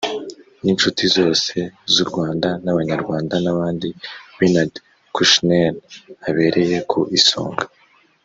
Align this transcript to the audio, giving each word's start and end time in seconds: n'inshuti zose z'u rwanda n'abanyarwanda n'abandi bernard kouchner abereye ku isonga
n'inshuti 0.63 1.03
zose 1.15 1.53
z'u 1.93 2.05
rwanda 2.09 2.49
n'abanyarwanda 2.63 3.35
n'abandi 3.43 3.87
bernard 4.37 4.73
kouchner 5.15 5.73
abereye 6.29 6.77
ku 6.91 6.99
isonga 7.19 7.63